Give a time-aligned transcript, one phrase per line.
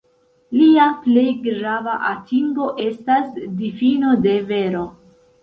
[0.59, 3.29] Lia plej grava atingo estas
[3.61, 4.85] difino de vero.